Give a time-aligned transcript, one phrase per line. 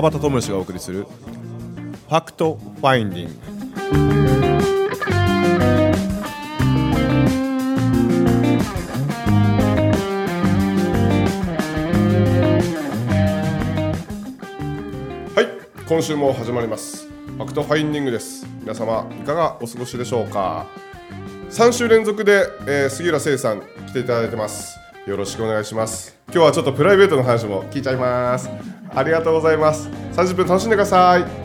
[0.00, 3.34] 川端知義がお送りする Fact Finding 。
[15.34, 15.48] はい
[15.88, 17.08] 今週も始まります。
[17.08, 18.46] Fact Finding です。
[18.60, 20.66] 皆様いかがお過ごしでしょうか
[21.50, 24.78] ？3週連続で、えー杉浦誠司さん来ていただいてます。
[25.08, 26.16] よろしくお願いします。
[26.28, 28.48] 今日はちょっとプライベートの話も聞いちゃいます。
[28.98, 29.88] ありがとうございます。
[30.14, 31.37] 30分楽しんでください。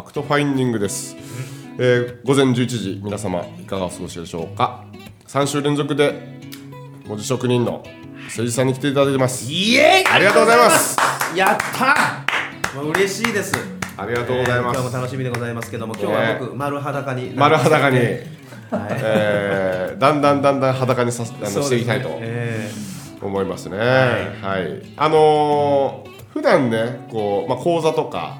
[0.00, 1.16] ァクトファインディングです、
[1.78, 4.84] えー午前11時皆様いかがお過ごしでしょうか
[5.26, 6.38] ？3週連続で
[7.06, 7.82] 文字職人の
[8.24, 9.50] 誠司さんに来ていただいてます。
[9.50, 10.12] イエーイ！
[10.12, 10.96] ありがとうございます。
[11.36, 13.54] やったもう嬉しいです。
[13.96, 14.76] ありがとうございます。
[14.78, 18.08] えー今日も楽しみでございますけども今日は僕丸裸に丸裸に、はい。
[18.70, 22.70] えーだんだんだんだん裸にさせあのしていきたいとえ
[23.20, 23.78] 思いますね。
[23.78, 28.38] はい、あのー普段ねこう、まあ、講座とか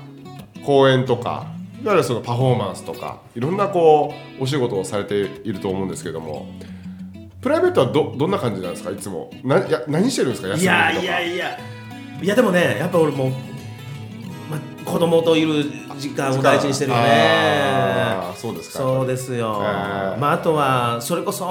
[0.65, 1.47] 講演とか
[1.83, 6.47] いわゆるそのパフォーマンスとかいろんなこうお仕事をされていると思うんですけども
[7.41, 8.91] プライベートはどどんな感じなんですか？
[8.91, 9.31] いつも。
[9.43, 10.49] ないや何してるんですか？
[10.55, 11.59] いやいやいや。
[12.21, 13.31] いやでもねやっぱ俺もう、
[14.51, 15.65] ま、子供といる
[15.99, 18.21] 時間を大事にしてるよね。
[18.37, 18.79] そうですか。
[18.81, 20.19] そうですよ、えー。
[20.19, 21.47] まあ、あとはそれこそ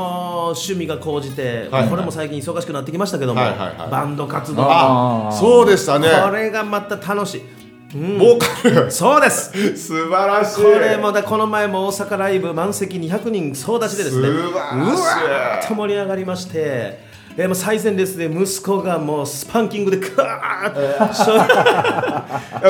[0.56, 3.90] 趣味が高じて、はいこれも最近忙しくなってきましたけども、はいはいはい。
[3.90, 4.62] バンド活動。
[4.68, 6.08] あそうでしたね。
[6.24, 7.59] これがまた楽しい、うん
[7.94, 8.92] ボーカル。
[8.92, 9.76] そうです。
[9.76, 10.64] 素晴らしい。
[10.64, 17.00] これもだこの前も大阪ライブ満席200人総立ちでですねうわーっと盛り上がりまして、
[17.36, 20.76] えー、もう最前列で息子がもうスパンキングでクワー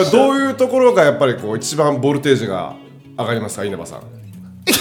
[0.02, 2.78] ッどういうところがやっぱりこう一番ボルテージが
[3.18, 4.03] 上がりますか稲葉さん。
[4.69, 4.74] 急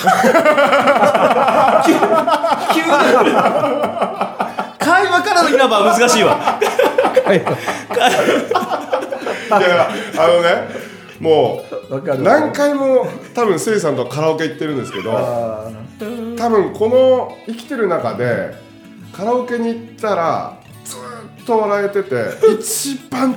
[2.83, 2.89] に。
[4.79, 6.59] 会話からの稲葉は難しいわ
[9.49, 9.89] いや
[10.19, 10.69] あのね
[11.21, 15.11] もう何回も多分せいさんとカラオケ行ってるんですけど
[16.37, 18.55] 多分この生きてる中で
[19.13, 20.97] カラオケに行ったらず
[21.43, 22.25] っと笑えてて
[22.61, 23.35] 一番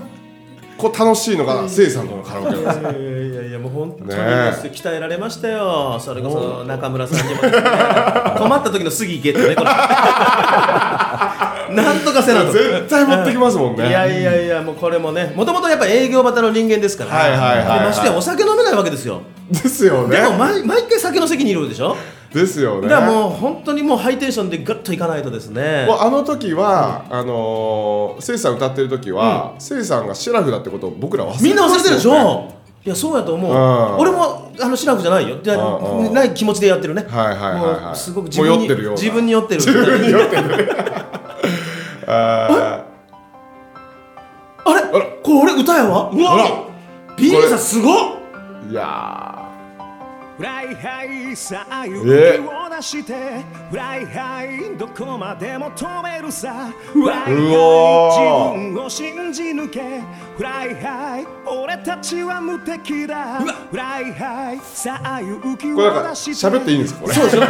[0.81, 2.91] こう楽しいのがせいさんとのカラオケなんですよ。
[2.91, 5.99] いやいやいやもう本当にね鍛えられましたよ。
[5.99, 7.51] それこそ中村さんにもね。
[7.51, 9.69] 困った時の杉池ってねこれ。
[11.75, 12.51] なんとかせなと。
[12.51, 13.87] 絶対持ってきますもんね。
[13.87, 15.31] いやいやいやもうこれもね。
[15.35, 17.79] もともとやっぱ営業型の人間ですから、はいはいはいはい。
[17.79, 19.21] でましてやお酒飲めないわけですよ、
[19.51, 20.17] ですよね。
[20.17, 21.95] でも毎毎回酒の席にいるでしょ
[22.33, 22.87] ですよね。
[22.87, 25.85] だからもう本当にもうハイテンションでガッといかないとですね。
[25.87, 32.53] もうあの時は、あのー、せいさん歌ってる時は、せいさんがシラフだってことを僕ら忘れてみんな忘れてるでしょ。
[32.83, 33.97] いやそうやと思う、ん。
[33.99, 35.37] 俺もあのシラフじゃないよ。
[35.43, 36.13] じゃうんうん。
[36.13, 37.05] ない気持ちでやってるね。
[37.07, 37.95] はいはいはいはい。
[37.95, 39.61] すごく自分に酔ってるよ自分に酔ってる。
[39.61, 40.41] 自分に酔ってる。
[42.07, 42.83] あ
[44.65, 44.81] あれ？
[45.21, 46.09] これ俺歌やわ。
[46.11, 46.65] うわ！
[47.17, 47.97] ビリーさんすごっ。
[48.67, 49.40] ーいや
[50.41, 53.13] fly high さあ勇え気を出して
[53.69, 56.71] fly high どこまでも飛べるさ。
[56.91, 60.01] fly high 自分を信じ抜け
[60.35, 63.39] fly high 俺たちは無敵だ。
[63.69, 67.13] fly high さあ勇気ーこれなんかを出して喋っていいんですかこれ？
[67.13, 67.45] そうちょっ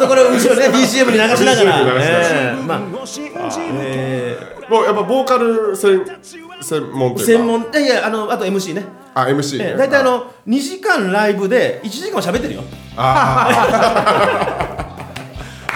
[0.00, 1.82] とこれ後ろね BGM に流しながら
[4.68, 6.04] もうやっぱボーカル専
[6.60, 7.32] 専門というか。
[7.32, 8.84] ー専門いやいやあのあと MC ね。
[9.14, 12.62] あ MC ねええ大体あの2時間ライブで1時間は喋ってるよ。
[12.96, 13.48] あ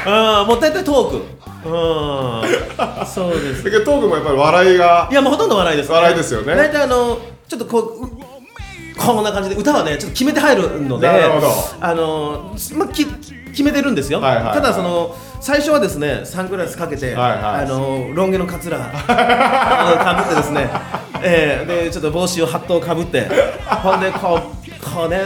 [0.06, 1.40] あ もう大体トーク。
[1.62, 3.06] うん。
[3.06, 3.64] そうです。
[3.64, 5.08] だけどトークもやっぱり笑いが。
[5.10, 6.56] いやもうほとんど笑いです、笑いですよね。
[6.56, 8.08] 大体あのちょっとこうう
[8.96, 11.52] こんな感じで歌はねちょっと決めて入るのでなるほど。
[11.80, 14.54] あのまあき決めてるんですよ、はいはいはい。
[14.54, 17.64] ただその最初はですねサングラスかけて、はいはい。
[17.64, 18.78] あのロン毛のカツラ。
[19.06, 20.68] かぶってですね、
[21.22, 23.26] えー、でちょっと帽子をハットをかぶって。
[23.82, 25.22] ほんでこうこうね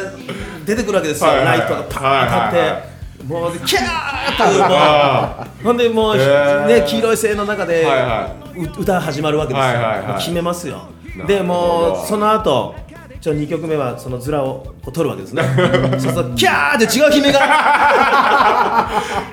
[0.64, 1.46] 出てくるわけですよ、はいはい。
[1.46, 6.66] はいライトがパーン当たって、もうでキャーともあうほんでもう、へー。
[6.66, 10.18] ね黄色い声の中で、はいはう歌始まるわけですよ、はいはいはい。
[10.18, 10.82] 決めますよ。
[11.26, 12.74] でもうその後
[13.24, 15.42] ちょ2曲目はそのズラをこう取るわけですね。
[15.98, 17.40] そうするとキャーって違う悲鳴が。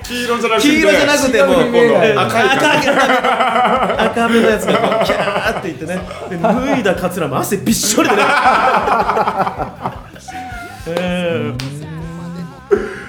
[0.02, 6.00] 黄色じゃなくて黄色じゃなくてもう赤い赤赤赤めのやつがこうキャーっていってね。
[6.30, 8.22] で脱いだカツラも汗びっしょりでね。
[10.86, 11.82] えー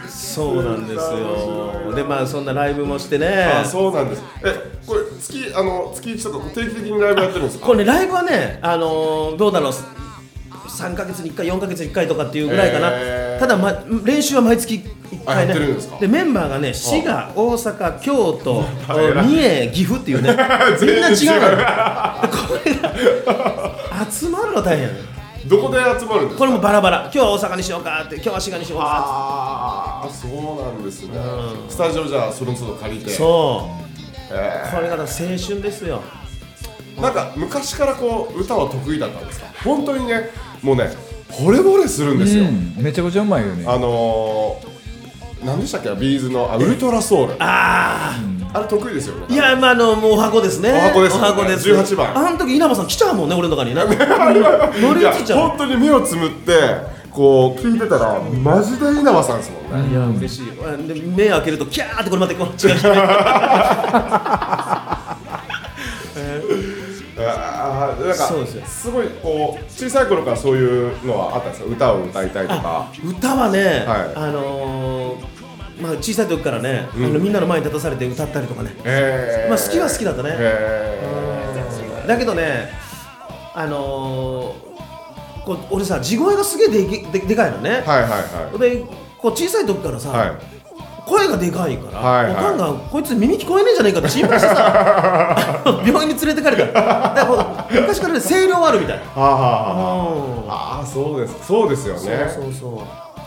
[0.09, 1.93] そうなんですよ。
[1.95, 3.53] でまあそんなライブもしてね。
[3.61, 4.23] あそうなんです。
[4.43, 4.53] え
[4.85, 7.67] これ月あの月一とか定期的にライブやってるんですか？
[7.67, 9.73] これねライブはねあのーどうだろう
[10.73, 13.39] 3か月に1回4か月に1回とかっていうぐらいかな、へー。
[13.39, 13.71] ただ、ま、
[14.03, 14.75] 練習は毎月
[15.11, 15.53] 1あ回ね
[15.99, 20.29] でメンバーがね滋賀大阪京都 三重岐阜っていうね。
[20.81, 21.47] みんな違うの。
[22.29, 24.89] これが集まるの大変
[25.47, 26.37] どこで集まるんですか？
[26.39, 27.01] これもバラバラ。
[27.03, 28.15] 今日は大阪にしようかって。
[28.15, 30.31] 今日は滋賀にしようかああそう
[30.63, 31.09] なんですね、
[31.69, 33.11] スタジオじゃあその都度借りて。
[33.11, 33.83] そう。
[34.31, 36.01] えこれが青春ですよ。
[36.97, 39.47] ーなんか昔からこう歌は得意だったんですか？
[39.63, 40.29] 本当にね
[40.63, 40.91] もうね
[41.29, 42.75] 惚れ惚れするんですよ、うん。
[42.77, 43.65] めちゃくちゃうまいよね。
[43.67, 45.89] あのー、何でしたっけ？
[45.99, 47.35] ビーズのあウルトラソウル。
[47.39, 48.15] あ
[48.53, 49.25] あれ得意ですよね。
[49.29, 50.71] あいやまああのもうお箱ですね。
[50.71, 51.27] お箱ですよね。
[51.29, 51.69] お箱です。
[51.69, 52.17] 18番。
[52.17, 53.73] あの時稲葉さん来ちゃうもんね俺の中に。
[53.75, 53.81] ね
[54.81, 56.53] 乗り移っちゃう本当に目をつむって
[57.11, 60.45] こう聞いてたらマジで稲葉さんですもんね、いや嬉しい。
[60.63, 62.75] あで目開けるとキャーってこれまでこっちが
[68.07, 68.65] なんかそうですよ。
[68.65, 71.69] すごいこう小さい頃からそういうのはあったんですか？
[71.69, 72.91] 歌を歌いたいとか。
[73.03, 74.11] 歌はね、はい。
[74.15, 78.75] あのーまあ、小さい時からね、あのみんなの前に立たされて歌ったりとかね。
[78.83, 79.49] へー。
[79.49, 80.29] まあ好きは好きだったね。
[80.33, 81.03] へ
[82.07, 82.69] だけどね
[83.55, 84.73] あのー
[85.45, 88.09] こう俺さ地声がすげえでけででかいのね、ーはいはい
[88.53, 88.83] はで
[89.17, 90.37] こう小さい時からさ、いはい
[91.05, 92.33] 声がでかいから、はいはい。
[92.33, 98.97] おかんがこいつ耳聞こえねえんじゃないかって心配してさ 病院に連れてかれただから昔からね声量あるみたい。
[98.97, 99.35] な はあ
[100.47, 101.35] はあそうです。
[101.45, 102.01] そうですよね。
[102.33, 102.67] そうそうそ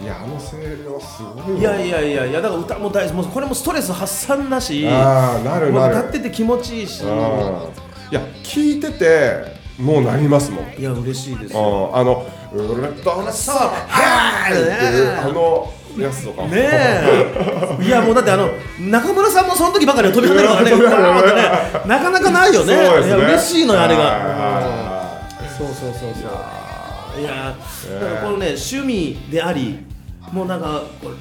[0.01, 0.05] う。
[0.05, 5.95] いやあの声量すごいいやいやいやいやだから歌も大事もうこれもストレス発散だしああなるなる。
[5.97, 7.03] 歌ってて気持ちいいし。
[7.03, 7.09] うん。
[7.11, 7.13] い
[8.11, 10.65] や聞いててもうなりますもん。
[10.79, 11.97] いや嬉しいですうよん。
[11.99, 15.71] あの「ウルトラソウルはいっていうあの
[16.03, 16.49] やつとかも。
[16.49, 17.85] ねえ。
[17.85, 18.51] いやもうだってあの
[18.81, 21.33] 中村さんもその時ばかりは飛び跳ねるからね。
[21.35, 21.51] ね
[21.87, 22.75] なかなかないよね。
[22.75, 24.05] そうで嬉しいのよあれはい。
[24.05, 25.21] がは
[25.59, 26.29] そうそうそうそ
[27.19, 27.21] う。
[27.21, 27.55] いや
[28.01, 29.79] だからこのね趣味であり
[30.33, 31.15] もうなんかこれ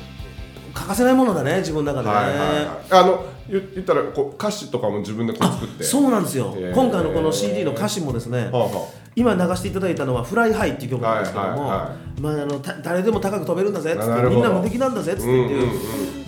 [0.73, 2.67] 欠かせないものだね自分の中でね、いはいはいはい。
[2.89, 5.83] あの言言ったらこう歌詞とかも自分でこう作って。
[5.83, 6.73] そうなんですよ、へー。
[6.73, 15.79] 今回のこの CD の歌詞もですね、はあは今流していただいたのは「Fly High っていう曲なんですけども、はいはいはまあ、あのた誰でも高く飛べるんだぜっつってみんな無敵なんだぜっつっていう,、うんうん。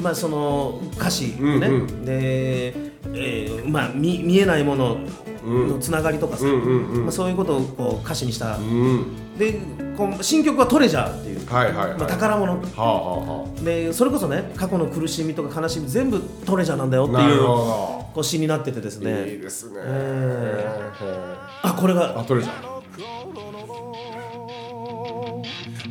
[0.01, 2.05] まあ、その歌詞ね、うんうん。
[2.05, 2.73] で、
[3.13, 4.97] えーまあ、見見えないもの
[5.45, 7.01] のつながりとかさ、うんうんうん。
[7.03, 9.05] まあ、そういうことをこう歌詞にした、うん
[9.37, 9.59] で
[9.95, 11.97] こう新曲は「Treasure 」っていう、はいはいはい。
[11.97, 12.53] まあ、宝物。
[12.53, 19.79] はあはあはでそれこそね過去の苦しみとか悲しみ全部 treasure なんだよっていうこう詩になっててですどいいねですね。
[19.83, 21.05] えへ
[21.63, 22.15] あこれが。
[22.15, 22.77] ーあ取れちゃう。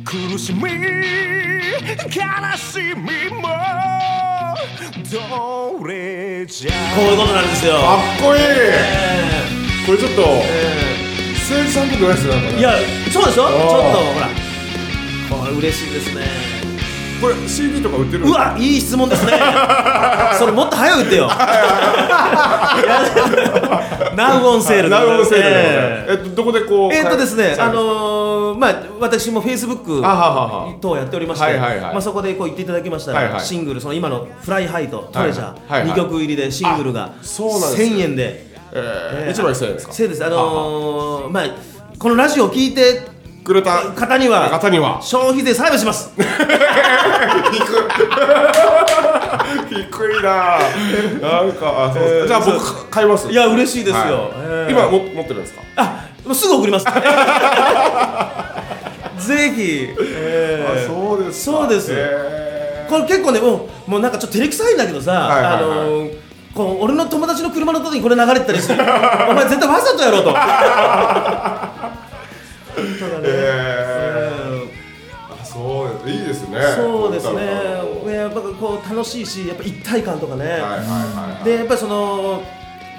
[0.05, 0.67] 苦しみ悲
[2.55, 3.47] しみも
[5.79, 6.71] どれじゃ。
[6.95, 7.73] こういうことなんですよ。
[7.73, 8.41] かっこいい。
[8.41, 8.45] え
[9.85, 10.25] これちょっとー。
[10.25, 10.86] え
[11.49, 12.71] 誠治さんっぽくないですねなんかねーいや
[13.11, 13.47] そうでしょ？
[13.47, 14.27] ちょっとーほら。
[15.29, 16.21] これ嬉しいですね。
[17.19, 19.31] これ CD とか売ってるうわいい質問ですね。
[20.37, 21.27] それもっと早く言ってよ。
[24.15, 30.01] now on sale now on sale ええっとどこでこうえーっとですね、あのーまあ、私もフェイスブック
[30.81, 31.93] 等やっておりまして、はいはいはい。
[31.93, 33.41] まあ、そこでこう言っていただきましたら、はいはい。
[33.41, 35.91] シングル、その今の Fly High と Treasure、はいはいはい。
[35.91, 38.46] 2曲入りでシングルがあそうなんですね1000円で、
[38.77, 39.31] えー。
[39.31, 39.93] 一枚1000円ですか？
[39.93, 41.43] せいです、あのーまあ、
[41.99, 43.01] このラジオを聞いて
[43.43, 44.99] くれた方には方には。
[45.01, 46.11] 消費税サービスします。
[49.69, 49.79] 低
[50.19, 50.59] いな。
[51.21, 52.27] なんかあそうですか。
[52.27, 53.29] じゃあ僕買います？
[53.29, 54.03] いや、嬉しいですよ。
[54.03, 54.09] はい。
[54.09, 54.71] えー。
[54.71, 55.61] 今も持ってるんですか？
[55.77, 56.85] あもうすぐ送ります。
[59.27, 60.83] ぜひ、えー。
[60.85, 61.57] あそうですか。
[61.59, 61.91] そうです。
[62.89, 65.53] これ結構ねもうもうなんかちょっと照れくさいんだけどさ、はいはいはい。
[65.53, 66.26] あのー
[66.57, 68.81] こう俺の友達の車の時にこれ流れてたりする。
[69.29, 70.39] お前絶対わざとやろうとた
[72.79, 74.69] だね、へうん
[75.39, 76.59] あそういいですね。
[76.75, 77.35] そうですね。
[78.03, 81.43] はやっぱこう楽しいしやっぱ一体感とかね、いはいはい。
[81.43, 82.41] でやっぱりその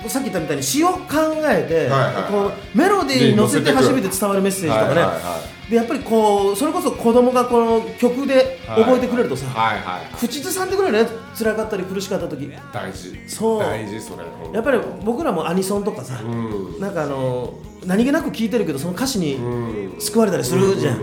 [0.07, 0.99] さっき言ったみたいに詩を考
[1.45, 10.15] えて、はいはいこうメロディーに乗せて初めて伝わるメッセージとかね、はいはいはでやっぱりこうそれこそ子供がこの曲で覚えてくれるとさ、はいはい。
[10.17, 12.51] 口ずさんでくれるね辛かったり苦しかった時。
[12.73, 13.19] 大事。
[13.29, 13.61] そう。
[13.61, 14.25] 大事それ。
[14.55, 16.81] やっぱり僕らもアニソンとかさ、うん。
[16.81, 20.01] なんかあの何気なく聴いてるけどその歌詞にうん。
[20.01, 20.99] 救われたりするじゃん、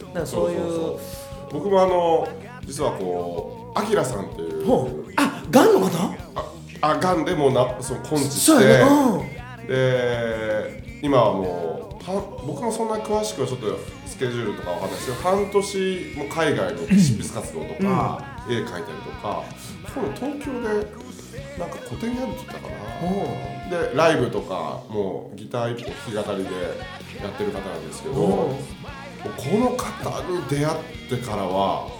[0.00, 0.98] だからそういう
[1.52, 2.26] 僕もあの
[2.64, 4.64] 実はこうアキラさんっていう。
[5.16, 6.25] あガンの方？
[6.80, 9.66] ああがんでもうなその根治して。
[9.66, 19.42] で今はもうは僕もそんな詳しくはちょっとスケジュールとかわかんないですけど半年も海外の執筆活動とか、絵描いたりとか
[19.94, 20.68] 今度東京で
[21.58, 23.90] なんか個展やるって言ったかな。
[23.90, 26.50] でライブとかもうギター一本弾き語りで
[27.20, 28.54] やってる方なんですけどこ
[29.24, 30.78] の方に出会っ
[31.10, 31.90] てからは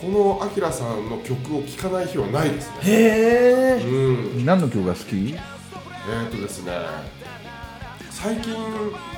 [0.00, 2.76] このアキラさんの曲を聴かない日はないですね。
[2.82, 3.82] へえ。
[3.82, 4.44] うん。
[4.44, 5.34] 何の曲が好き？
[5.34, 6.72] えー、とですね
[8.10, 8.54] 最近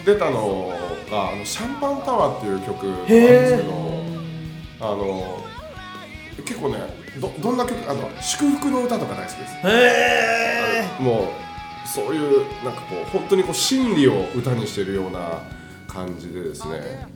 [0.07, 0.73] 出たの
[1.11, 4.03] が「あのシャンパンタワー」っていう曲なんですけど
[4.81, 5.45] あの
[6.45, 6.79] 結構ね
[7.21, 9.55] どどんな曲あの祝福の歌とか大好きです。
[9.67, 11.03] へえ。
[11.03, 15.43] もうそういうなんかこう本当にこう真理を歌にしているような
[15.87, 17.07] 感じでですね。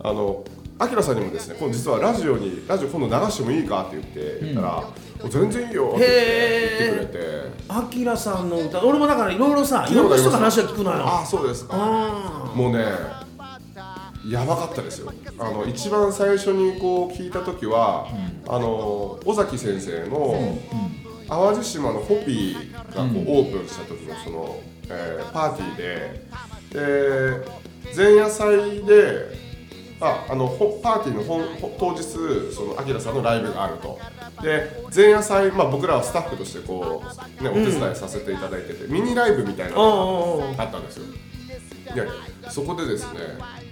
[0.00, 0.44] あの
[0.82, 4.92] アキラさんにもですね今度実はラジオにラジオ今度流してもいいかって言って言ったら、も
[5.24, 7.52] う全然いいよって言って言ってくれて。
[7.68, 10.98] アキラさんの歌俺もだからいろいろさいろんな人の話を聞くのよ。
[11.06, 11.74] ああそうですか。
[11.74, 12.84] あもうね
[14.28, 15.12] やばかったですよ。
[15.38, 18.08] あの一番最初にこう聞いた時は、
[18.48, 20.58] あの尾崎先生の
[21.28, 26.26] 淡路島のホピーがこう、オープンした時のその、えーパーティーで
[26.72, 27.62] で
[27.96, 29.41] 前夜祭で
[30.02, 33.98] ああのほパーティーの本ほ当日そのアキラさんのライブがあると。
[34.42, 37.02] で前夜祭、まあ、僕らはスタッフとしてこ
[37.40, 41.04] う、ね、お手伝いさせていただいてて、ミニライブみたいなのがあったんですよ。
[41.94, 42.08] で
[42.50, 43.20] そこでですね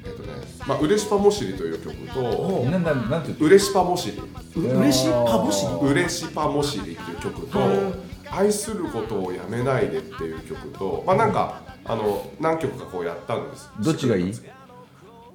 [0.04, 0.32] えっとね
[0.66, 4.18] 「まあ、うれしぱもしり」という曲となんだなんて「言ってうれしぱもしり」
[4.62, 7.58] う嬉しいパボシ「うれしぱもしり」っていう曲と
[8.30, 13.70] 「愛することをやめないで」っていう曲とまあなんかあの何曲かこうやったんです。
[13.80, 14.34] どっちがいい？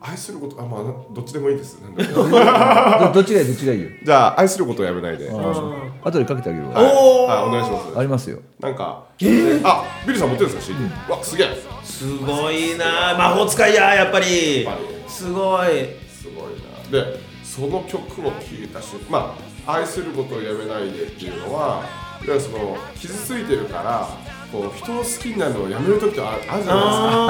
[0.08, 1.80] 愛することあまあなどっちでもいいです。
[1.82, 3.90] どっちがいいどっちがいいよ。
[4.04, 6.74] じゃあ愛することをやめないで、はい後でかけてあげるわ。
[6.74, 7.98] はい、お願いします。
[7.98, 8.40] ありますよ。
[8.60, 11.48] なんか、あビリーさん持ってるんですか CD、うわすげえ。
[11.84, 13.16] すごいな。
[13.18, 14.68] 魔法使いややっぱり。
[15.08, 15.68] すごい。
[16.08, 16.76] すごいな。
[16.92, 19.36] でその曲を聴いた瞬間ま
[19.66, 21.82] あ愛することをやめないでっていうのは
[22.24, 24.08] いわゆるその傷ついてるから
[24.56, 27.28] こう人を好きになるのをやめる時ってああるじゃないですか。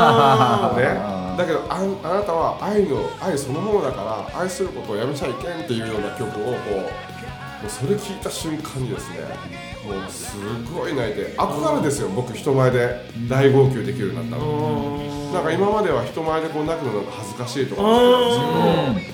[0.69, 6.87] あ ね、だけどあんあなたは愛の愛そのものだから愛することをやめちゃいけんっていうような曲をこうも
[7.67, 9.17] うそれ聞いた瞬間にですね
[9.83, 10.37] もうす
[10.71, 15.15] ごい泣いて憧れですよ僕人前で大号泣できるようになったの。
[15.33, 19.11] なんか今までは人前でこう泣くのなんか恥ずかしいとか思ってたんですけ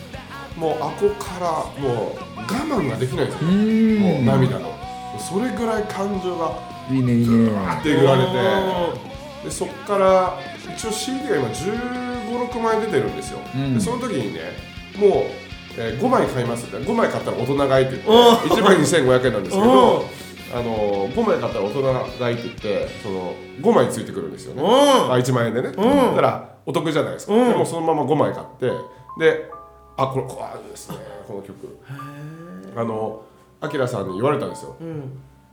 [0.59, 3.49] どもうあこからもう我慢ができないんですよ。
[3.49, 4.81] もう涙の。
[5.17, 6.51] それぐらい感情が
[6.91, 9.11] いいねいいねバーってえぐられて。
[9.43, 10.37] でそっから
[10.75, 13.73] 一応 CD が今1 5 6枚出てるんですよ、ん。
[13.73, 14.41] でその時にね
[14.97, 15.11] もう、
[15.77, 16.77] え5枚買いますって。
[16.77, 20.05] 5枚買ったら大人買いって言って1枚2500円なんですけど
[20.53, 25.75] あの5枚買ったら大人買いって言ってその5枚ついてくるんですよね、あ1万円でね、だ
[26.13, 28.69] からお得じゃないですか、でもそのまま5枚買って
[29.17, 29.49] で
[29.97, 31.79] あこれ怖いですねこの曲。
[32.75, 33.23] あの
[33.61, 34.75] アキラさんに言われたんですよ、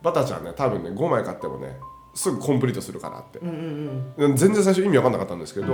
[0.01, 1.77] バタちゃんね多分ね5枚買ってもね
[2.13, 5.73] すぐコンプリートするからって、全然最初意味分かんなかったんですけど、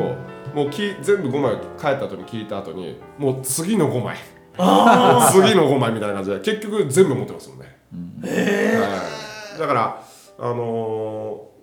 [0.54, 4.18] もうき全部5枚帰った後に聞いた後にもう次の5枚。
[5.32, 7.78] 次の5枚みたいな感じで結局全部持ってますもんね、
[8.22, 9.60] はい。
[9.60, 10.04] だから
[10.40, 11.56] あのー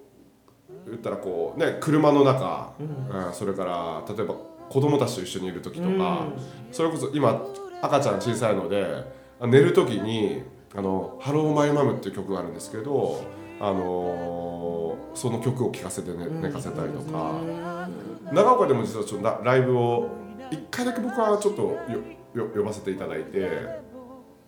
[0.88, 3.33] 言ったらこうね車の中、うん。
[3.33, 4.35] それから例えば
[4.69, 6.26] 子供たちと一緒にいる時とか、
[6.73, 7.47] それこそ今
[7.83, 9.04] 赤ちゃん小さいので
[9.40, 10.42] 寝る時に
[10.75, 13.21] 「あのハローマイマム」っていう曲があるんですけど、
[13.61, 14.83] あのー
[15.14, 17.87] その曲を聴かせて、ね、寝かせたりとか、
[18.33, 20.09] 長岡でも実はちょっとラライブを
[20.50, 21.79] 1回だけ僕はちょっとよ
[22.35, 23.50] よ呼ばせていただいて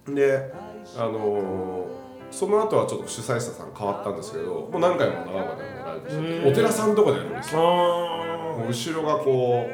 [0.09, 0.53] で
[0.97, 7.61] あのーその後はちょっと主催者さん変わったんですけどもう何回も長岡でもライブしててお寺さんとかでやるんですよ。
[7.61, 9.67] もう後ろがこ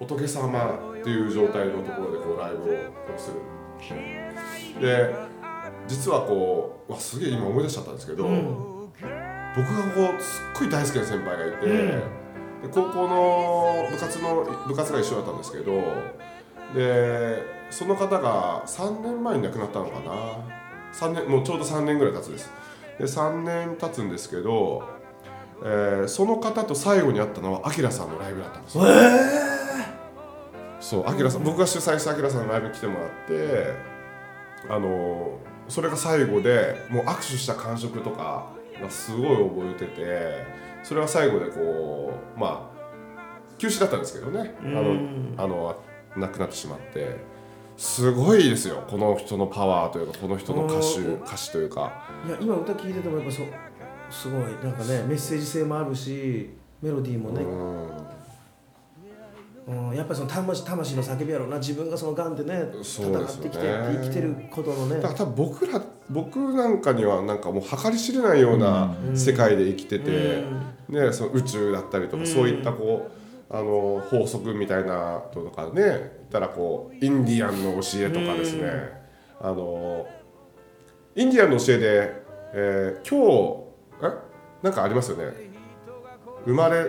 [0.00, 4.80] う仏様っていう状態のところでこうライブをする。
[4.80, 5.14] で
[5.86, 12.02] 実はこううわすげえ今思い出しちゃったんですけど、僕がこうすっごい大好きな先輩がいて、で
[12.72, 15.82] 高校の部活の部活が一緒だったんですけど
[16.74, 20.38] でその方が3年前に亡くなったのかな
[20.92, 22.50] ？3年もうちょうど3年ぐらい経つです。
[22.98, 24.82] で3年経つんですけど、
[25.62, 28.84] えーその方と最後に会ったのはアキラさんのライブだったんですよ。
[30.80, 33.74] そうアキラさん僕が主催したアキラさんのライブに来てもらって
[34.68, 35.38] あの
[35.68, 40.44] それが最後でもう握手した感触とかがすごい覚えてて
[40.82, 42.76] それは最後でこうまあ
[43.58, 44.54] 休止だったんですけどね。
[44.62, 45.82] あのあの
[46.16, 47.36] 亡くなってしまって。
[47.76, 48.84] すごいですよ。
[48.88, 51.22] この人のパワーというかこの人の歌手うん。
[51.22, 52.06] 歌詞というか。
[52.26, 53.46] いや今歌聞いててもやっぱそう
[54.10, 54.42] すごい。
[54.62, 57.44] なんかねメッセージ性もあるしメロディーもね、
[59.68, 61.58] うんうん、やっぱりその魂魂の叫びやろうな。
[61.58, 63.48] 自分がそのがんでね戦そうですよね。
[63.48, 64.96] ってきて生きてることのね。
[64.96, 70.44] だから多分僕ら僕なんかにはなんかもう計り知れないような世界で生きてて、
[70.88, 73.10] ね、その宇宙だったりとか、そういったこ
[73.50, 75.98] うあの法則みたいなとかね言っ
[76.30, 78.70] たらこうインディアンの教えとかですね、
[79.40, 80.06] あの
[81.16, 82.22] インディアンの教えで、
[82.54, 83.20] えー今
[84.00, 84.26] 日え？
[84.62, 85.32] なんかありますよね。
[86.44, 86.88] 生まれ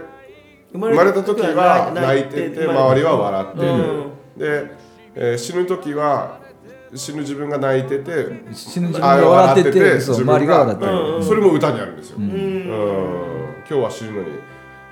[0.74, 4.12] 生生まれた時は泣いてて周りは笑ってる、うん。
[4.38, 4.72] で、
[5.16, 6.40] えー死ぬ時は
[6.96, 8.12] 死ぬ自分が泣いてて
[8.54, 11.26] 死ぬ自分が笑ってて周りが笑ってる、うん。
[11.26, 12.24] それも歌にあるんですよ、うん。
[12.24, 12.34] うん。
[13.70, 14.30] 今日は死ぬのに、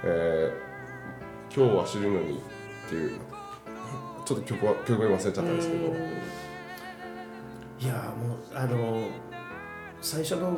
[0.03, 0.65] えー
[1.55, 3.11] 今日は死ぬのにっていう
[4.25, 5.83] ちょっと曲は曲名忘れちゃったんですけど、
[7.79, 9.07] いやもうあの
[10.01, 10.53] 最初のわ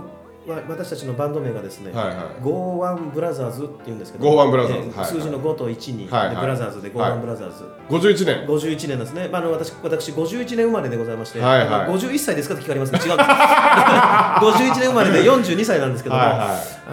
[0.47, 2.15] 私たちのバンド名がですね、はいはい。
[2.41, 4.87] ゴーワンブラザーズっていうんですけど、ゴーワンブラザーズ。
[4.87, 6.35] えーはい数字の5と1に、はいはい。
[6.35, 8.47] でブラザーズでゴーワンブラザーズ、51年。
[8.47, 11.67] 51年ですね、まあ、あの私私51年生まれでございまして、はいはい。
[11.67, 13.29] あの51歳ですかって聞かれますが違うんです。
[14.73, 16.47] 51年生まれで42歳なんですけども、はいはい。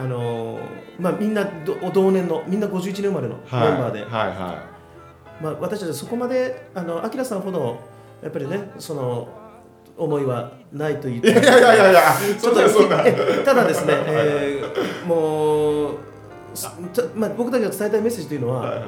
[0.04, 4.62] あのーまあ、みんなど同年のみんな51年生まれのメンはいバーで、はいは
[5.42, 7.80] まあ、私たちはそこまであのアキラさんほど
[8.22, 9.28] やっぱりねその
[9.96, 11.28] 思いはないと言って。
[11.28, 12.02] いいやいやいやいや。
[12.38, 15.98] そちょっとそんなえただですね、えーもう
[17.16, 18.84] まあ、僕たちが伝えたいメッセージというのは、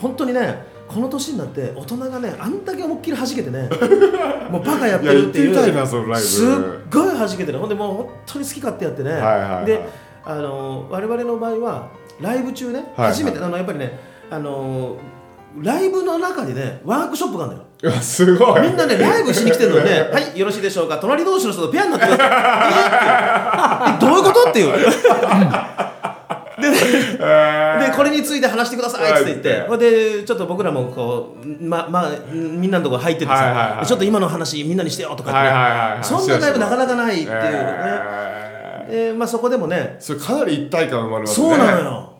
[0.00, 3.68] 本当にねこの年になって大人がねあんだけ思いっきり弾けてね
[4.50, 6.48] もうバカやってるっていうすっ
[6.90, 9.66] ごい弾けてるほんでもう本当に好き勝手やってね、はいはいはい。
[9.66, 9.88] で
[10.24, 11.88] あの我々の場合は
[12.20, 13.10] ライブ中ね、はいはい。
[13.12, 13.98] 初めてあのやっぱりね
[14.30, 14.96] あの
[15.62, 17.64] ライブの中にねワークショップがあるのよ。
[17.64, 18.62] うわすごい。
[18.62, 24.00] みんなね、ライブしに来てるのにね、 はい、よろしいでしょうか、隣同士の人とペアになってください。
[24.00, 24.74] どういうことっていう。
[26.60, 29.76] でねで、これについて話してくださいって言って。
[29.76, 36.04] で、ちょっと僕らもこう、ま、まあ、みんなのとこ入っててはいはいはいさ、ちょっと今の話みんなにしてよとか言ってはいはいはいはい。
[36.04, 37.34] そんなライブなかなかないっていうね。
[38.88, 39.96] えで、まあそこでもね。
[39.98, 41.48] ー、それかなり一体感生まれますね。
[41.48, 42.13] そうなのよ。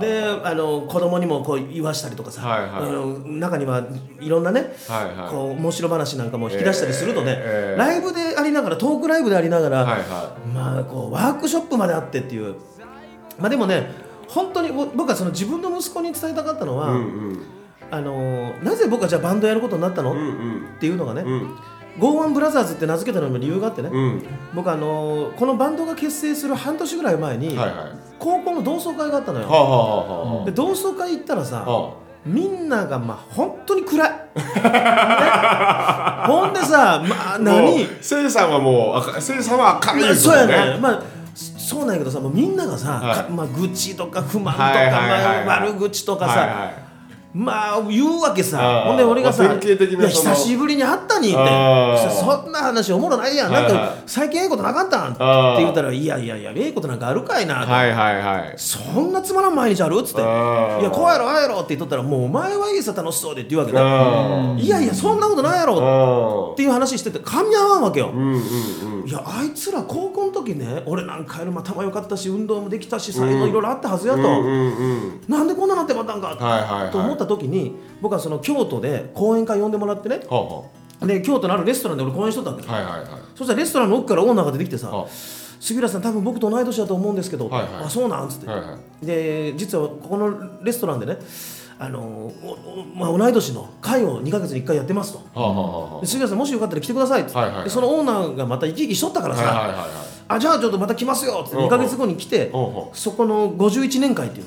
[0.00, 2.70] であの子供にもこう言わしたりとかさ、はいはい。
[2.70, 3.84] あの中には
[4.20, 5.30] いろんなね、はいはい。
[5.30, 7.78] こう面白話なんかも引き出したりするとね、えーえー。
[7.78, 12.54] ライブでありながらトークライブでありながら、はいはまあこうワークショップまであってっていう。
[13.40, 13.90] まあでもね
[14.28, 17.42] 本当にぼ僕はその自分の息子に伝えたかったのは、うんうん。
[17.90, 20.74] あのなぜ僕はじゃあバンドやることになったの、うんうん。
[20.76, 21.58] っていうのがね、うん
[21.98, 24.22] ゴーワンブラザーズって名付けたのにも理由があってね、うん。
[24.54, 27.76] 僕あのこのバンドが結成する半年ぐらい前に、はいはい。
[28.18, 31.70] 高校の同窓会があったのよ、はあはあはあはで同窓会行ったらさ、あ。
[31.70, 34.16] はみんながまあ本当に暗い、ね、
[36.26, 37.84] ほんでさまあ何？
[38.00, 40.74] せいさんはもうせいさんは明るいですそうやね。
[40.74, 41.02] ねまあ
[41.34, 43.16] そそうなんやけどさもうみんながさ、はい。
[43.24, 45.46] かまあ、愚痴とか不満とか、はいはいはいはい。
[45.46, 46.91] まあ、悪口とかさ、はいはい
[47.34, 48.84] まあ言うわけさ。
[48.86, 51.36] ほんで俺がさいや久しぶりに会ったにって。
[52.10, 58.54] そんな話おもろないやん、なんか最近ええことなかったんって言ったらいやいやいやええことなんかあるかいなと、はいはいはい。
[58.56, 60.20] そんなつまらん毎日あるっつって。
[60.20, 63.80] いやこうやろああやろって言っとったらもうお前はいいさ楽しそうでって言うわけだ。
[63.82, 75.20] あいやいやそんなことないやろあっていう話してて噛み合わんわけよ、うんうんうんいやあいつら高校の時ね俺なんかよりも頭良かったし運動もできたし才能いろいろあったはずやと、うんうんうん。
[75.28, 76.92] なんでこんななってまったんか、はいはいはい。
[76.92, 80.20] と思った時に僕はその京都で講演会呼んでもらってね。
[80.28, 80.64] は
[81.00, 83.08] で京都のあるレストランで俺講演しとったわけ、あはいはいはい。
[83.34, 85.06] そしたらレストランの奥からオーナーが出てきてさは
[85.58, 87.70] 「杉浦さん多分僕と同い年だと思うんですけど」はいはい。
[87.86, 89.06] あそうなん?」っつって、はいはい。
[89.06, 91.18] で実はここのレストランでね
[91.78, 92.30] あの
[92.94, 95.18] まあ、同い年の会を2か月に1回やってますと。
[95.18, 99.88] はあはあ杉浦さんもしよかったら来てくださいって、はいはいそのオーナーがまた生き生きしとったからさ、あはいはいはいはい。
[100.28, 101.56] あじゃあちょっとまた来ますよって。
[101.56, 101.66] うんうん。
[101.66, 102.50] 2か月後に来て、
[102.92, 104.46] そこの51年会っていう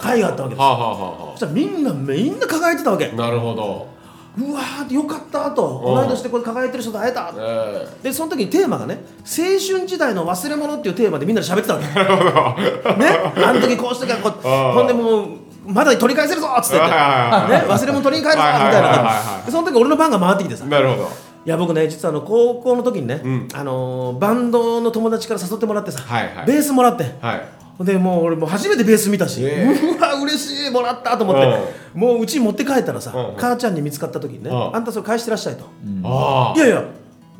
[0.00, 0.58] 会があったわけです。
[0.60, 3.06] はあはあはそしたらみんなみんな輝いてたわけ。
[3.06, 3.94] あなるほど。
[4.36, 5.78] うわーよかったと。
[5.86, 5.94] うん。
[5.94, 7.32] 同い年でこれ輝いてる人と会えた。
[7.36, 11.86] えでその時にテーマがね青春時代の忘れ物っていうテーマでみんなで喋ってたわけ。
[11.86, 13.08] ね？
[13.46, 14.74] あの時こうしてからこううん。
[14.74, 16.76] ほんでもうまだ取り返せるぞっつって。
[16.78, 19.42] ね、忘れ物取りに帰るぞみたいな。
[19.44, 20.64] でその時俺の番が回ってきてさ。
[20.66, 21.08] えなるほど。
[21.46, 23.48] いや僕ね実はあの高校の時にね、ん。
[23.52, 26.46] あのーバンドの友達から誘ってもらってさ、はいはい。
[26.46, 27.04] ベースもらって。
[27.20, 27.84] はい。
[27.84, 31.58] でもう俺もう初めてベース見たし、えうわ嬉しいもらったと思って、
[31.92, 34.76] もううちに持って帰ったらさ、うん母ちゃんに見つかった時にね、うん。
[34.76, 35.64] あんたそれ返してらっしゃいと、
[36.04, 36.54] あ。
[36.56, 36.84] いやいや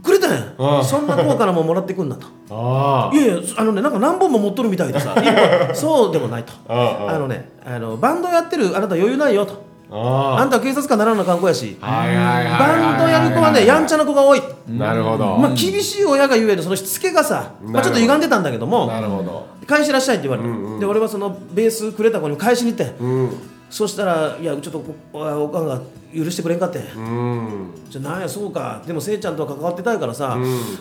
[0.04, 0.84] くれたやん、うん。
[0.84, 2.26] そんな高価なもんもらってくんなと。
[2.50, 3.16] ああ。
[3.16, 5.16] いやいやあのねなんか何本も持っとるみたいでさ
[5.74, 6.52] そうでもないと。
[6.68, 7.10] うんうん。
[7.10, 9.64] あのねあのバンドやってるあなた余裕ないよと。
[9.90, 10.44] ああ。
[10.44, 11.78] んたは警察官ならんの観光やし。
[11.80, 14.42] バンドやる子はねやんちゃな子が多い。
[14.68, 15.36] なるほど。
[15.38, 19.46] まあ厳しい親が言うえのそのしつけがさ、まあ、ちょっと歪んでたんだけどもなるほど。
[19.66, 23.30] 返してらっしゃいって言われて、で俺はそのベースくれた子に返しに行って、うん。
[23.70, 25.80] そしたらいやちょっとおおかんが
[26.14, 28.82] 許してくれんかって、うんじゃあなんやそうか。
[28.84, 30.36] でもせいちゃんとは関わってたいからさ、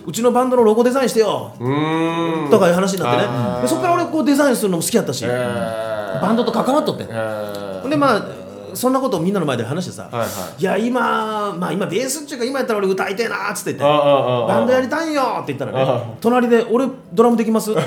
[0.06, 2.48] うちのバンドのロゴデザインしてよ、うん。
[2.50, 3.62] とかいう話になってね。
[3.62, 6.22] でそこから俺こうデザインするのも好きやったし、えー。
[6.22, 7.90] バンドと関わっとって、えー。
[7.90, 8.26] でまあ
[8.74, 10.26] そんなことをみんなの前で話してさ、はいは
[10.58, 10.64] い。
[10.64, 13.84] や今まあ今ベースっていうか今やったら俺歌いてえなーっつって言って。
[13.84, 17.70] バンドやりたいよって言ったらあね隣で俺ドラムできます？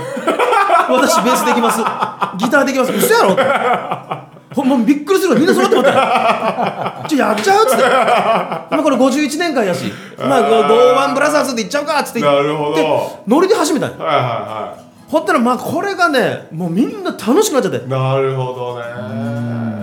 [0.88, 1.78] 私ベースできます。
[2.38, 2.92] ギターできます。
[2.92, 3.42] 嘘やろって
[4.56, 5.92] ほんまびっくりするわみんな揃って待っ
[7.02, 7.82] てちょやっちゃうっつって。
[8.72, 9.92] 今これ51年間やし。
[10.18, 12.20] まあゴーワンブラザーズでいっちゃうかっつって。
[12.22, 13.22] 言ってなるほど。
[13.26, 13.98] ノリで始めたんよ。
[13.98, 17.76] はいはほったらまあこれがねもうみんな楽しくなっちゃって。
[17.76, 18.80] いはいなるほど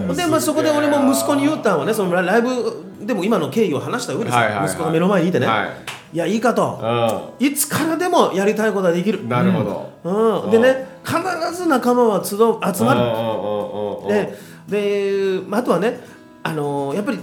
[0.07, 0.15] ね。
[0.15, 4.65] でまあ、そこで俺も息子に言ったんはねそのライブでも今の経緯を話した上でさ、はいはいはい。
[4.65, 6.15] 息子が目の前にいてね、はい。
[6.15, 9.23] い、やいいかと、ういつからでもやりたいことはできる。
[9.23, 9.63] んなるほ
[10.03, 10.43] ど。
[10.45, 11.17] うん、でね必
[11.53, 14.07] ず仲間は集う集まる、うんうんうんうんうん。
[14.07, 15.99] でで、まあ、あとはね、
[16.43, 17.19] あのーやっぱり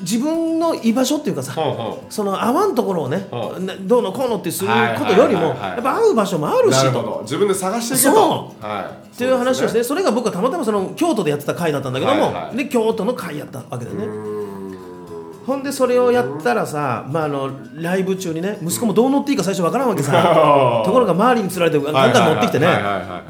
[0.00, 1.54] 自分の居場所っていうかさ、
[2.10, 3.26] その合わんところをね、
[3.80, 6.92] どうのこうのってすることよりも、やっぱ会う場所もあるしと。
[6.92, 7.20] ど。
[7.22, 8.12] 自分で探していけと。
[8.12, 8.64] そう。
[8.64, 9.06] はい。
[9.14, 9.84] っていう話をして、ね。
[9.84, 12.56] それが僕はたまたまその京都でやってた会だったんだけども、はいはい。
[12.56, 14.06] で京都の会やったわけだよね。
[15.46, 20.12] ほんでそれをやったらさ、まあ、あのライブ中にね息子もどう乗っていいか最初わからんわけさ。
[20.84, 22.68] ところが周りにつられてガンガン乗ってきてね。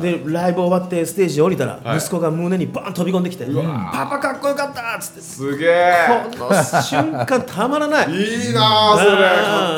[0.01, 1.99] でライブ終わってステージに降りたらはい。
[1.99, 3.45] 息子が胸にバーン飛び込んできて
[3.93, 5.21] 「パパかっこよかった!」っつって。
[5.21, 5.95] すげえ。
[6.39, 8.11] この瞬間たまらない。
[8.11, 9.11] いいなあそれ。
[9.11, 9.17] か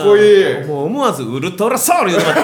[0.00, 0.66] っこいい。
[0.66, 2.26] もう思わずウルトラソウル言うて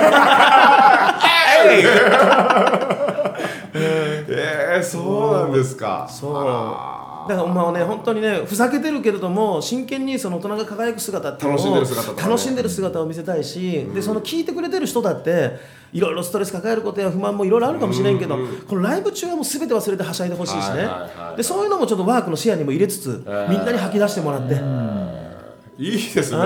[3.74, 6.07] えー、そうなんですか。
[6.11, 6.33] そう。
[6.37, 12.22] あだからまあね本当にねふざけてるけれども真剣にその大人が輝く姿っていうのを楽しんでる姿ね。
[12.22, 15.58] 楽しんでる姿を見せたいし、でその聞いてくれてる人だって
[15.92, 18.37] いろいろストレス抱えることや不満もいろいろあるかもしれんけど、
[18.68, 20.87] このライブ中はもう全て忘れてはしゃいでほしいしね、はいはい
[21.26, 23.48] はいでそういうのもちょっとワークの視野にも入れつつ、ー。
[23.48, 25.32] みんなに吐き出してもらって、ー
[25.78, 26.38] いいですね。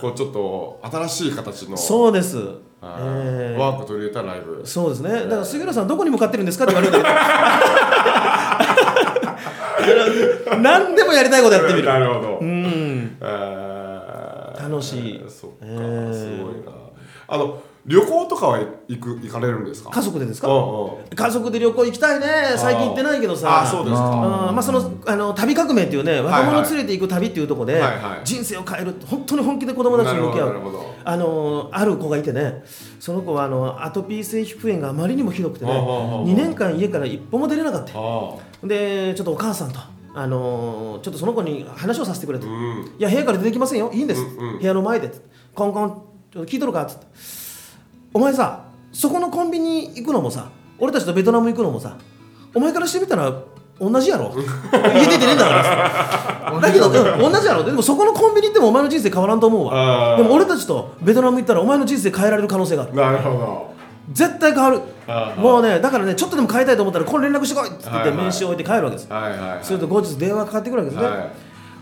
[0.00, 1.76] こうちょっと新しい形の。
[1.76, 2.54] そうです、はい。
[2.80, 3.58] えー。
[3.58, 4.60] ワーク取り入れたライブ。
[4.66, 5.10] そうですね。
[5.10, 7.20] だから杉浦さんどこに向かってるんですかって言われるんだけど
[10.62, 11.88] 何でもやりたいことやってみる。
[11.88, 13.16] なるほど、うん。
[13.20, 14.68] えー。
[14.68, 15.24] 楽しい。
[15.28, 16.72] そっか、えーすごいな。
[17.28, 19.90] あの旅行とかは行く行かれるんですか？
[19.90, 20.48] 家族でですか？
[20.48, 21.04] うんうん。
[21.14, 22.26] 家族で旅行行きたいね。
[22.56, 23.62] 最近行ってないけどさ。
[23.62, 24.02] あそうですか。
[24.04, 24.52] あー。
[24.52, 28.20] まあそのあの旅革命っていうね若者連れて行く旅っていうところで、はいはい。
[28.24, 30.54] 人生を変える本当に本気で子供たちに向き合う。
[31.04, 32.64] あのある子がいてね
[32.98, 37.92] その子はあのアトピー性皮膚炎があまりにもひどくてねはあはあはあ2年間家から一歩も出れなかった。
[37.94, 39.78] あでちょっとお母さんと、
[40.14, 42.94] あのーちょっとその子に話をさせてくれと、あうん。
[42.98, 43.90] いや部屋から出てきませんよ。
[43.92, 44.58] いいんです、うんうん。
[44.60, 45.10] 部屋の前で。
[45.54, 45.90] コンコン
[46.32, 47.06] ちょっと聞いとるかっつって
[48.14, 50.48] お前さそこのコンビニ行くのもさ
[50.78, 51.98] 俺たちとベトナム行くのもさ
[52.54, 53.32] お前からしてみたら
[53.80, 54.32] 同じやろ。
[54.72, 55.50] 家出てねえんだか
[56.52, 56.90] らだけど、う。
[56.90, 56.92] ん
[57.32, 57.64] 同じやろ。
[57.64, 60.16] でもそこのコンビニ行ってもお前の人生変わらんと思うわ。
[60.16, 62.94] でも俺たちとベトナム行ったらお前の人生変えられる可能性がある。
[62.94, 63.74] なるほど。
[64.12, 64.80] 絶対変わる。
[65.36, 69.08] もうねだからねちょっとでも変えたいと思ったらこれ連絡してこいって言って名刺を置いて帰るわけです。
[69.12, 69.58] はいはいはい。
[69.62, 71.02] すると後日電話かかってくるわけです。
[71.02, 71.30] ね、はい。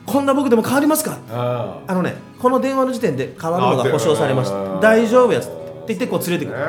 [0.07, 1.19] こんな僕でも変わりますか？
[1.31, 4.81] ああのねこの電話の時点で変わるのが保証されました。
[4.81, 5.51] 大丈夫やつ
[5.89, 6.65] 言ってこう連れてくる、ね。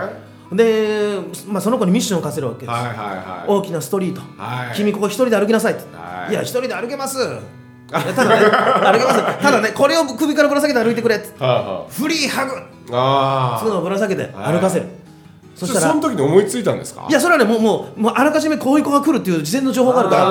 [0.51, 3.49] で、まあ、その子にミッションを課せるわけです、はいはいはい。
[3.49, 4.75] 大きなストリート、はい。
[4.75, 6.31] 君ここ一人で歩きなさいって、はい。
[6.31, 7.17] い、や一人で歩けます。
[7.89, 9.41] ただね歩けます。
[9.41, 11.43] ただねこれを首からぶら下げて歩いてくれって。
[11.43, 12.51] はあはフリーハグ。
[13.61, 14.87] そういうのをぶら下げて歩かせる、
[15.55, 17.07] そしたらその時に思いついたんですか？
[17.09, 20.25] いやそれはねもうもうもうあらかじめこういう子が来るっていう事前の情報があるから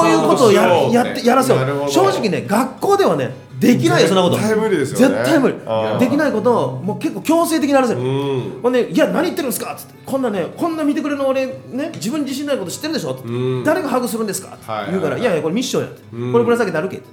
[0.00, 1.92] こういうことをややってやらせよなるほど。
[1.92, 3.32] 正直ね学校ではね
[3.66, 5.14] できないよそんなこと絶対無理ですよね。
[5.16, 5.54] 絶対無理。
[6.00, 8.60] できないことをもう結構強制的にやらせるうん。
[8.62, 13.16] ほんで「いや何言ってるんですか?」っつって「こんなねこんな見てくれる俺ね自分に自信ないこと知ってるでしょ?」
[13.64, 14.70] 誰がハグするんですか?」って。
[14.70, 17.06] はいはい言うから「いやいやこれミッションや」って「これぶら下げて歩け」って。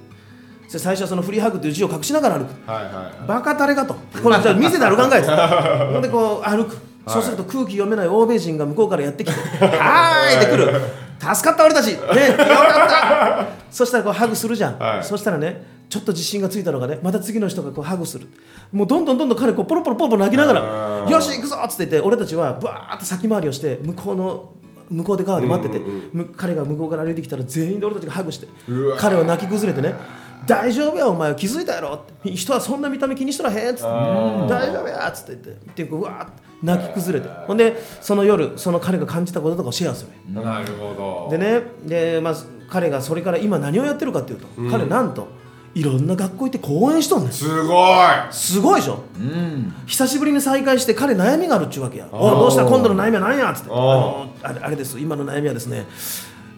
[0.78, 2.70] 最初はそのフリーハグっていう字を隠しながら歩く。
[2.70, 2.90] はいは
[3.24, 3.96] いバカタレかと。
[4.22, 5.20] これじゃあ見せて歩かんかい。
[5.20, 5.34] っつって
[5.92, 6.76] ほんでこう歩く、
[7.08, 9.36] そうすると空気読めない欧米人が向こうからやってきて
[9.66, 10.80] 「はーい!」って来る。
[11.18, 11.88] 助かった俺たち。
[11.88, 13.46] ねよかった。
[13.68, 15.04] そしたらこうハグするじゃん、はい。
[15.04, 18.28] そしたらねちょっと自信がついたのがねまた次の人がこうハグする。
[18.72, 21.10] もうどんどんどんどん彼こうポロポロポロポロ泣きながあらー。
[21.10, 24.54] よし行くぞっつって言って俺たちはバーッと先回りをして向こうの
[24.88, 25.86] 向こうで川で待ってて、
[26.36, 28.48] 彼が向こうから歩いてきたら全員で俺たちがハグして
[28.98, 29.94] 彼は泣き崩れてね
[30.46, 32.34] 大丈夫やお前は気づいたやろって。
[32.34, 37.30] 人はそんな見た目気にしとらへんっつって大丈夫やっつって言ってってうわーって泣き崩れて。
[37.46, 40.42] ほんでその夜その彼が感じたこととかをシェアする。
[40.42, 41.36] なるほど。
[41.36, 42.34] でねで、まあ、
[42.68, 45.28] 彼がそれから今何をやってるかっていうと、彼なんと
[45.72, 47.32] いろんな学校行って講演しとんねん。
[47.32, 48.08] すごい。
[48.32, 49.04] すごいでしょ？
[49.86, 52.64] 久しぶりに再会して彼悩みがあるっちゅうわけや「おいどうした？
[52.66, 54.98] 今度の悩みは何や?」っつって「あのあれあれです。
[54.98, 55.86] 今の悩みはですね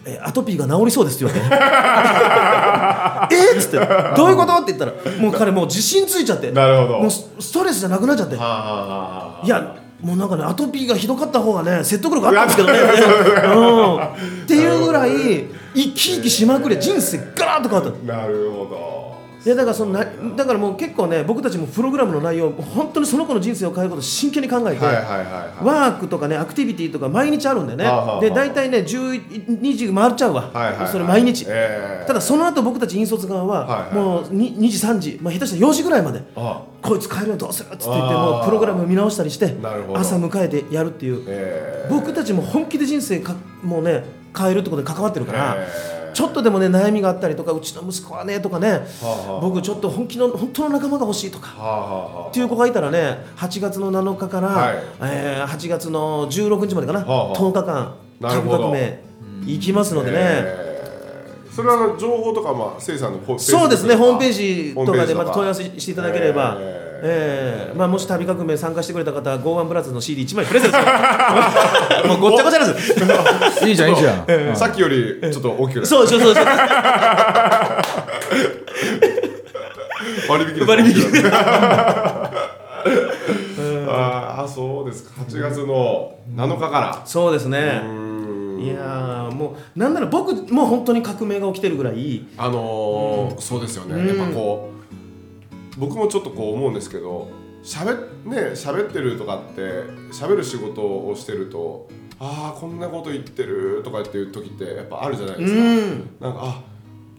[0.06, 3.76] えアトピーが治りそうです」って言うわけ えっつって
[4.16, 6.50] 「どういうこと?」って言ったらもう彼もう自信ついちゃって。
[6.50, 6.98] なるほど。
[7.00, 8.36] もうスストレスじゃなくなっちゃって。
[8.36, 12.78] いやもうなんかねアトピーがひどかった方がね説得力あったんですけどね。
[13.54, 15.44] うん、っていうぐらい
[15.74, 18.02] 生き生きしまくれ人生ガラッと変わった。
[18.04, 19.11] なるほど。
[19.44, 20.04] いやだからそのな
[20.36, 25.64] だからもう結構ね僕たちもプログラムの内容本当にその子の人生を変えることを真剣に考えて、はいはいはいはい。
[25.64, 30.88] ワークとかねアクティビティとか毎日あるんでね、はあはあで大体ね10 2時回っちゃうわ、はいはいはい。
[30.88, 32.06] それ毎日、ええ。
[32.06, 33.94] ただその後僕たち引率側は、はいはい。
[33.94, 39.56] もう 2, 2時3時、まあ、下手したら4時ぐらいまであこいつ帰るよどうするっつって言ってもうプログラム見直したりして
[39.94, 44.04] 朝迎えてやるっていう、え僕たちも本気で人生かもうね
[44.36, 49.40] 変えるってことで関わってるから、ええちょっとでもね悩みがあったりとかうちの息子はねとかね、はあはあ。
[49.40, 52.28] 僕ちょっと本気の本当の仲間が欲しいとかはあはあはあ。
[52.30, 54.76] っていう子がいたらね8月の7日から、はい。
[55.02, 57.36] えー8月の16日までかな、はあはあ。
[57.36, 59.00] 10日間株革命
[59.46, 60.72] 行きますのでね、ええ
[61.52, 65.04] それは情報とかまあせいさんのホそうですねホームページジとか。
[65.04, 70.78] でまた問い合わせしていただければ、ええーまあ、もし旅革命参加してくれた方はゴーワンブラザーズの CD1 枚プレゼント。
[72.08, 73.68] もうごっちゃごちゃです。
[73.68, 76.44] いいじゃんいいじゃん、さっきよりちょっと大きくそうそうそうそう。
[80.28, 80.92] 割引です割引。
[83.88, 85.10] ああそうですか。
[85.22, 87.02] 8月の7日から。
[87.04, 88.62] そうですうねーん。
[88.62, 92.24] いやーもうなんなら僕も本当に革命が起きてるぐらい。
[92.38, 94.06] あのーそうですよね、うん。
[94.06, 94.81] やっぱこう
[95.78, 97.30] 僕もちょっとこう思うんですけど
[97.62, 97.92] しゃべ
[98.28, 99.60] ね喋ってるとかって
[100.12, 106.16] 喋る仕事をしてるとああこんなこと言ってるとかっていう時ってやっぱあるじゃないですか、うん。
[106.20, 106.62] なんかあ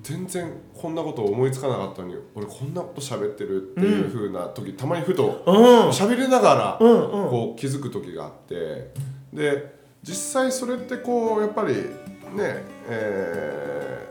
[0.01, 5.89] 全然こんなこと思いつかなかったのに俺こんなこと喋ってるっていう風な時、たまにふとうん。
[5.89, 7.29] 喋りながらうんうん。
[7.29, 8.91] こう気づく時があって
[9.33, 14.02] で実際それってこうやっぱりねえー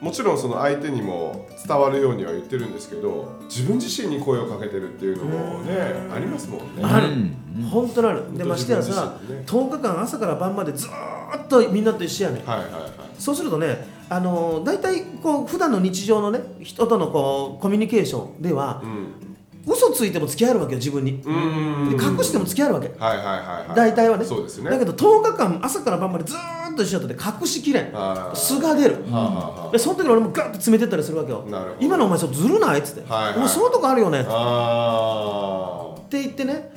[0.00, 5.72] もちろんその相手にも伝わるようには言ってるんですけど自分自身に声をかけてるっていうのもね
[6.12, 6.82] ありますもんね。
[6.82, 7.08] ある。
[7.08, 7.62] うん。
[7.70, 8.36] 本当なる。
[8.36, 9.44] でましてやさね。
[9.46, 12.46] 10日間朝から晩までずーっとみんなと一緒やねん。
[12.46, 12.82] はいはいはい。
[13.18, 19.29] そうするとねあのー大体こう普段の日常のね人とのこうコミュニケーションではうん
[19.66, 21.18] 嘘ついても付き合えるわけよ自分に。
[21.22, 22.88] で隠しても付き合えるわけ。
[22.98, 23.32] はいはいは
[23.64, 23.76] いはい。
[23.76, 24.24] 大体はね。
[24.24, 24.70] そうですね。
[24.70, 27.92] だけど10日間朝から晩までずーっと一緒だとね隠しきれん。
[27.92, 29.04] はい素が出る。
[29.10, 29.30] はあは
[29.62, 31.44] あはでその時に俺もガッと詰めてったりするわけよ。
[31.50, 31.86] なるほど。
[31.86, 33.36] 今のお前ちょっとずるないっつって、はいはい。
[33.36, 34.20] お前そういうとこあるよね。
[34.20, 36.72] っああて言ってね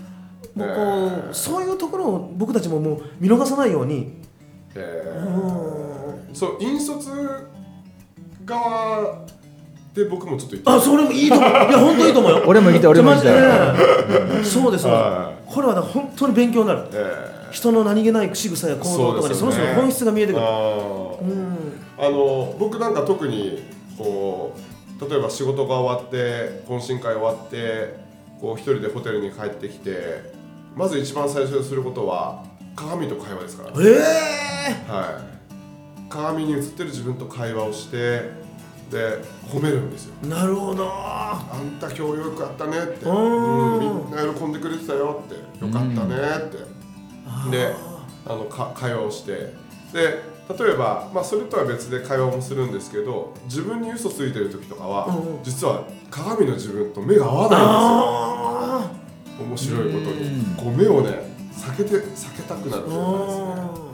[0.53, 4.21] もうこう、えーそういうところを僕たちももう見逃さないように。
[4.75, 6.89] えんそう引率
[8.45, 9.19] 側
[9.93, 10.69] で僕もちょっと言って。
[10.69, 11.49] あそれもいいと思う。
[11.49, 12.43] いや本当いいと思うよ。
[12.47, 13.33] 俺も言いたい俺も言いたい。
[13.33, 13.75] マ
[14.09, 14.37] ジで。
[14.39, 14.85] ねそうです。
[14.85, 16.87] これはね本当に勉強になる。
[16.93, 19.51] え人の何気ない仕草や行動とかにそ,、ね。
[19.51, 20.45] の人の本質が見えてーくる。
[20.45, 21.21] あー。
[21.21, 21.73] うん。
[21.99, 23.63] あの僕なんか特に
[23.97, 24.55] こ
[24.99, 27.95] う例えば仕事が終わって懇親会終わって
[28.41, 30.33] こう一人でホテルに帰ってきて
[30.75, 32.43] まず一番最初にすることは
[32.75, 33.83] 鏡と会話ですから、え
[34.87, 34.91] え。
[34.91, 38.42] はい、鏡に映ってる自分と会話をして
[38.93, 40.15] で褒めるんですよ。
[40.23, 40.87] ー、なるほど。
[40.89, 45.65] あんた今日よくあったねって、みんな喜んでくれてたよって。
[45.65, 46.15] よかったね
[46.47, 46.57] って、
[47.51, 47.73] で
[48.25, 49.53] あのか会話をして。
[49.91, 55.43] で例えば、まあ、それとは別で会話もするんですけど自分に嘘ついてる時とかは、うんうん。
[55.43, 58.89] 実は鏡の自分と目が合わないあ
[59.47, 59.77] んですよ。
[59.77, 60.21] 面白いことに。
[60.23, 60.55] うん。
[60.55, 63.43] こう目をね避けて避けたくなるーというかですね
[63.77, 63.93] うん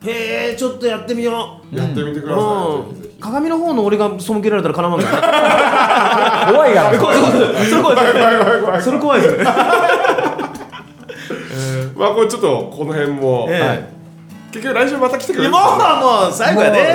[0.00, 1.76] へえちょっとやってみよう。
[1.76, 2.94] やってみてください、うん。
[2.94, 8.12] ぜひぜひ鏡の方の俺が背けられたらかなわんからね怖いから怖い怖い怖いそれ怖いです。
[8.14, 9.44] 怖い怖い怖いそれ怖いですね。
[11.96, 13.60] まあこれちょっとこの辺も、ええ。
[13.60, 13.84] はい。
[14.52, 15.50] 結局来週また来てくれる。
[15.50, 16.94] もうもう最後やね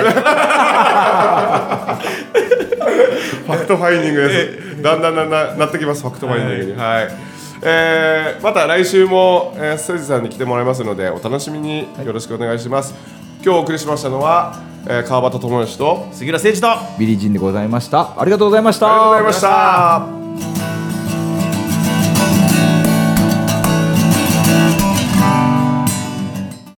[3.46, 4.82] Fact Finding です。
[4.82, 6.78] だんだんだんだんなってきます、 Fact Finding に。
[6.78, 7.08] はい。
[7.62, 11.86] えーまた来週も、えー、ステージさんに来てもらいますので、お楽しみに。
[12.04, 12.94] よろしくお願いします。
[13.44, 14.54] 今日お送りしましたのは、
[14.86, 16.98] えー川端知義と杉浦誠司と。
[16.98, 18.20] ビリジンでございました。
[18.20, 18.86] ありがとうございました。
[18.86, 19.40] ありがとうございまし
[20.18, 20.23] た